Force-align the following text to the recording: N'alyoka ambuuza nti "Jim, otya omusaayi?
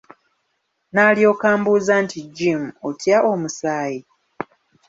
N'alyoka 0.93 1.45
ambuuza 1.53 1.93
nti 2.03 2.19
"Jim, 2.35 2.61
otya 2.87 3.17
omusaayi? 3.31 4.01